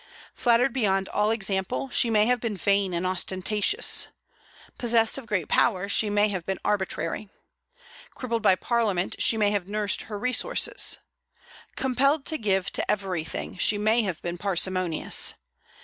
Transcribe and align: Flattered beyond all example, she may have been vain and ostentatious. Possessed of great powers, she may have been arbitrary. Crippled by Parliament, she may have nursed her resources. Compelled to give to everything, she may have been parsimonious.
Flattered 0.33 0.73
beyond 0.73 1.07
all 1.09 1.29
example, 1.29 1.89
she 1.91 2.09
may 2.09 2.25
have 2.25 2.39
been 2.39 2.57
vain 2.57 2.91
and 2.91 3.05
ostentatious. 3.05 4.07
Possessed 4.79 5.19
of 5.19 5.27
great 5.27 5.47
powers, 5.47 5.91
she 5.91 6.09
may 6.09 6.29
have 6.29 6.43
been 6.43 6.57
arbitrary. 6.65 7.29
Crippled 8.15 8.41
by 8.41 8.55
Parliament, 8.55 9.17
she 9.21 9.37
may 9.37 9.51
have 9.51 9.67
nursed 9.67 10.01
her 10.09 10.17
resources. 10.17 10.97
Compelled 11.75 12.25
to 12.25 12.39
give 12.39 12.71
to 12.71 12.89
everything, 12.89 13.57
she 13.57 13.77
may 13.77 14.01
have 14.01 14.19
been 14.23 14.39
parsimonious. 14.39 15.35